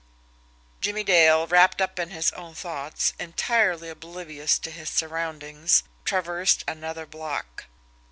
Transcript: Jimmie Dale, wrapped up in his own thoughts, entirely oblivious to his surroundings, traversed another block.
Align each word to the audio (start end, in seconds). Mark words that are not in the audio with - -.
Jimmie 0.79 1.03
Dale, 1.03 1.45
wrapped 1.45 1.79
up 1.79 1.99
in 1.99 2.09
his 2.09 2.31
own 2.31 2.55
thoughts, 2.55 3.13
entirely 3.19 3.87
oblivious 3.87 4.57
to 4.57 4.71
his 4.71 4.89
surroundings, 4.89 5.83
traversed 6.05 6.63
another 6.67 7.05
block. 7.05 7.65